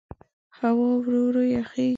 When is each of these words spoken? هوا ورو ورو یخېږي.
هوا 0.57 0.89
ورو 0.97 1.19
ورو 1.27 1.43
یخېږي. 1.57 1.87